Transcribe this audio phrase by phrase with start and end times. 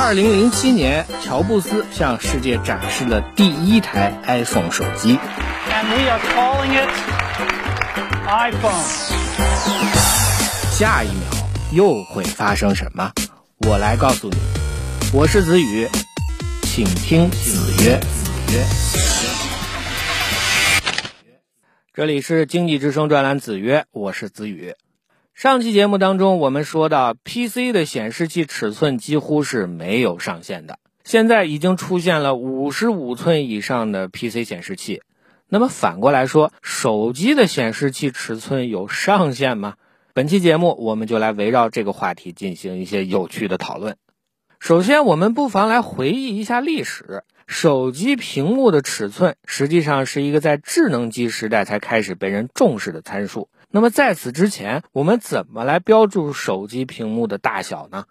[0.00, 5.18] 二零零七年，乔布斯向世界展示了第一台 iPhone 手机。
[5.68, 6.88] And we are calling it
[8.28, 8.84] iPhone.
[10.70, 11.28] 下一秒
[11.72, 13.10] 又会发生什么？
[13.66, 14.36] 我来告诉你。
[15.12, 15.88] 我是子宇，
[16.62, 17.98] 请听子曰。
[17.98, 18.64] 子曰。
[21.92, 24.74] 这里是经济之声专栏子曰，我是子宇。
[25.38, 35.00] 上期节目当中，我们说到 PC 的显示器尺寸几乎是没有上限的，现在已经出现了五十五寸以上的 PC 显示器。
[35.48, 39.74] 那么反过来说，手机的显示器尺寸有上限吗？
[40.12, 43.96] 本期节目我们就来围绕这个话题进行一些有趣的讨论。
[44.58, 47.22] 首先，我们不妨来回忆一下历史。
[47.48, 53.48] 手机屏幕的尺寸实际上是一个在智能机时代才开始被人重视的参数。
[53.70, 58.04] 那么在此之前，我们怎么来标注手机屏幕的大小呢？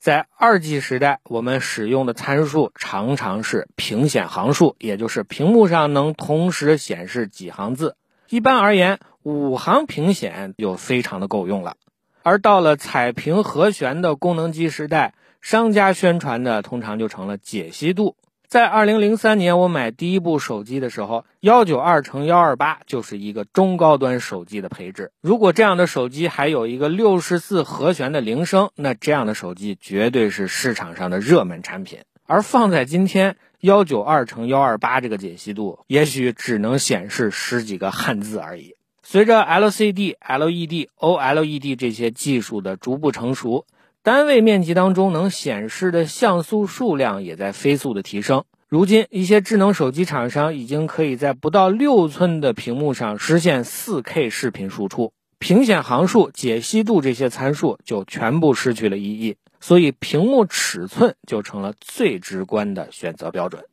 [0.00, 7.94] 在二 G 时代，我们使用的参数常常是屏显行数，也就是屏幕上能同时显示几行字。
[8.28, 11.76] 一般而言，五行屏显就非常的够用了。
[12.24, 18.16] 而到了彩屏和弦的功能机时代，商家宣传的通常就成了解析度。
[18.50, 25.12] 在二零零三年，我买第一部手机的时候，幺九二乘幺二八就是一个中高端手机的配置。
[25.20, 32.00] 如果这样的手机还有一个六十四和弦的铃声，那这样的手机绝对是市场上的热门产品。
[32.26, 38.74] 而放在今天，幺九二乘幺二八这个解析度，也许只能显示十几个汉字而已。
[39.04, 43.64] 随着 LCD、LED、OLED 这些技术的逐步成熟，
[44.02, 48.44] 单位面积当中能显示的像素数量也在飞速的提升。
[48.66, 63.64] 如今，一些智能手机厂商已经可以在不到六寸的屏幕上实现 4K 视频输出，屏显行数、解析度这些参数就全部失去了意义，所以屏幕尺寸就成了最直观的选择标准。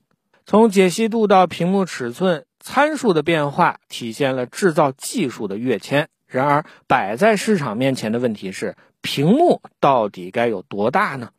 [0.46, 6.10] 从解析度到屏幕尺寸，参数的变化体现了制造技术的跃迁。
[6.28, 8.76] 然而，摆在市场面前的问题是。
[9.00, 11.30] 屏幕到底该有多大呢？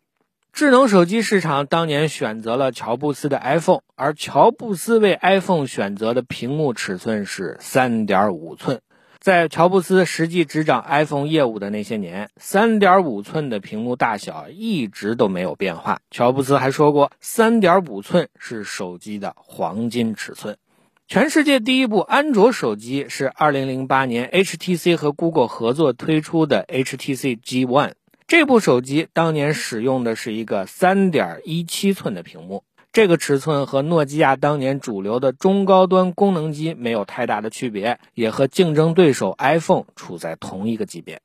[0.53, 8.81] 智能手机市场当年选择了乔布斯的 iPhone，而乔布斯为 iPhone 选择的屏幕尺寸是三点五寸。
[9.19, 16.00] 在乔布斯实际执掌 iPhone 业务的那些年，三点五寸的屏幕大小一直都没有变化。
[16.10, 20.56] 乔布斯还说过，三点五寸是手机的黄金尺寸。
[21.10, 27.92] 全世界第一部安卓手机是2008年 HTC 和 Google 合作推出的 HTC G1。
[28.26, 41.22] 这部手机当年使用的是一个3.17寸的屏幕，这个尺寸和诺基亚当年主流的中高端功能机没有太大的区别，也和竞争对手 iPhone 处在同一个级别。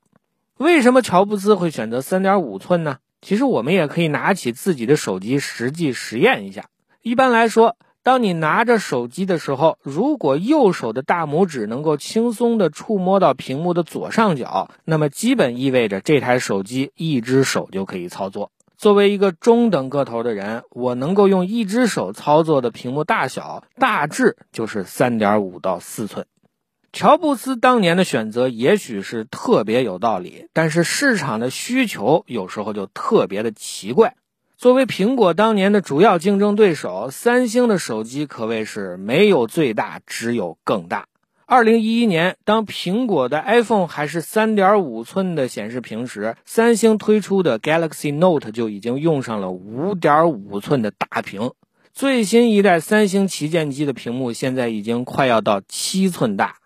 [0.56, 3.00] 为什么乔布斯会选择3.5寸呢？
[3.20, 6.70] 其实我们也可以拿起自己的手机实际实验一下。
[7.02, 18.50] 一般来说，当你拿着手机的时候，如果右手的大拇指能够轻松地触摸到屏幕的左上角，那么基本意味着这台手机一只手就可以操作。
[18.76, 26.26] 作为一个中等个头的人，我能够用一只手操作的屏幕大小，大致就是三点五到四寸。
[26.92, 34.14] 乔布斯当年的选择也许是特别有道理，但是市场的需求有时候就特别的奇怪。
[34.64, 41.06] 作为苹果当年的主要竞争对手，三星的手机可谓是没有最大，只有更大。
[41.44, 51.52] 二零一一年，当苹果的 iPhone 还是三点五寸的显示屏时，三星推出的 Galaxy Note 就已经用上了五点五寸的大屏。
[51.92, 56.56] 最新一代三星旗舰机的屏幕现在已经快要到七寸大，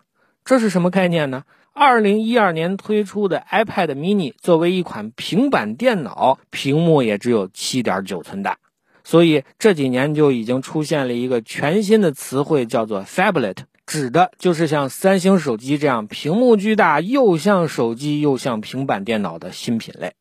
[0.45, 1.43] 这是什么概念呢？
[1.73, 8.57] 二零一二年推出的 iPad mini 作为一款平板电脑，屏幕也只有七点九寸大，
[9.03, 20.13] 所以这几年就已经出现了一个全新的词汇，叫做 Phablet，指的就是像三星手机这样屏幕巨大、又像手机又像平板电脑的新品类。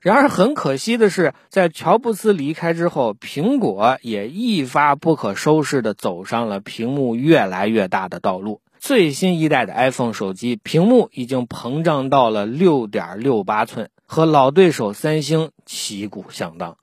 [0.00, 8.60] 然而很可惜的是，在乔布斯离开之后，苹果也一发不可收拾地走上了屏幕越来越大的道路。
[8.84, 16.76] 最新一代的 iPhone 手机屏幕已经膨胀到了六点六八寸，和老对手三星旗鼓相当。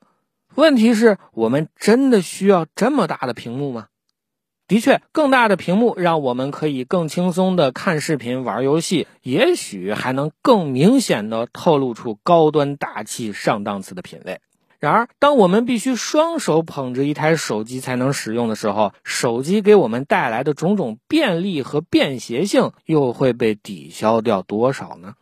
[0.56, 3.86] 问题是，我们真的需要这么大的屏幕吗？
[4.66, 14.40] 的确，更大的屏幕让我们可以更轻松的看视频、玩游戏，也许还能更明显的透露出高端大气上档次的品味。
[14.82, 25.14] 然而，当我们必须双手捧着一台手机才能使用的时候，手机给我们带来的种种便利和便携性又会被抵消掉多少呢？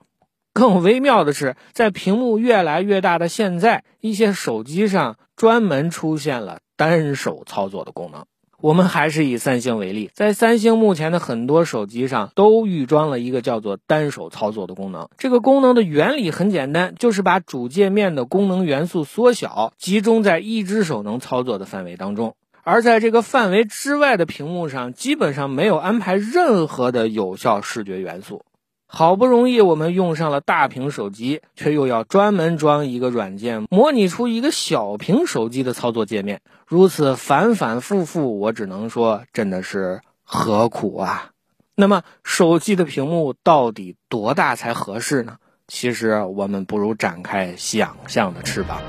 [0.55, 8.25] 更微妙的是，在屏幕越来越大的现在，一些手机上专门出现了单手操作的功能。
[8.63, 15.09] 我们还是以三星为例，在三星目前的很多手机上都预装了一个叫做单手操作的功能。
[15.17, 22.35] 这个功能的原理很简单，就是把主界面的功能元素缩小，集中在一只手能操作的范围当中。
[22.63, 28.43] 而在这个范围之外的屏幕上，基本上没有安排任何的有效视觉元素。
[28.93, 36.41] 好不容易我们用上了大屏手机，却又要专门装一个软件，模拟出一个小屏手机的操作界面。
[36.67, 41.31] 如此反反复复，我只能说，真的是何苦啊！
[41.77, 45.37] 那么，手机的屏幕到底多大才合适呢？
[45.69, 48.83] 其实，我们不如展开想象的翅膀。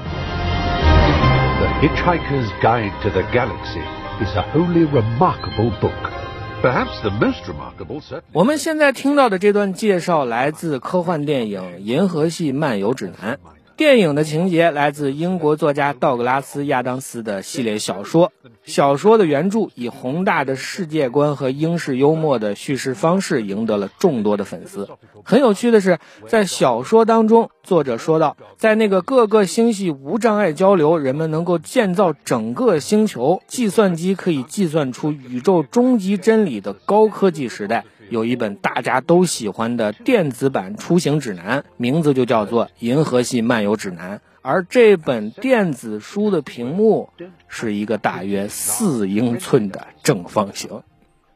[1.80, 3.84] Hitchhiker's Guide to the Galaxy
[4.20, 6.21] is a wholly remarkable book.
[6.62, 8.02] Perhaps the most remarkable.
[8.02, 13.34] set，我们现在听到的这段介绍来自科幻电影《银河系漫游指南》。
[13.78, 18.32] 电影的情节来自英国作家道格拉斯·亚当斯的系列小说。
[18.64, 24.88] 小说的原著以宏大的世界观和英式幽默的叙事方式赢得了众多的粉丝。
[25.24, 25.98] 很有趣的是，
[26.28, 37.84] 在小说当中，作者说到，在那个各个星系无障碍交流、人们能够建造整个星球、计算机可以计算出宇宙终极真理的高科技时代。
[38.12, 44.18] 有一本大家都喜欢的电子版出行指南，名字就叫做《银河系漫游指南》。
[44.42, 47.10] 而这本电子书的屏幕
[47.48, 50.84] 是一个大约四英寸的正方形。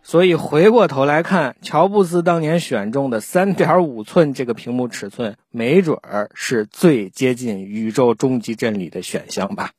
[0.04, 9.72] 所以回过头来看，乔布斯当年选中的三点五寸这个屏幕尺寸，没准儿是最接近宇宙终极真理的选项吧。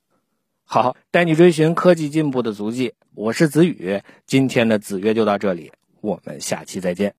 [0.64, 4.00] 好，带你追寻科技进步的足迹，我是子宇。
[4.24, 5.72] 今天的子曰就到这里。
[6.00, 7.14] 我们下期再见。